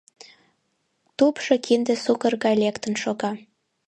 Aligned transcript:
Тупшо 1.17 1.53
кинде 1.65 1.95
сукыр 2.03 2.33
гай 2.43 2.55
лектын 2.63 2.93
шога. 3.01 3.31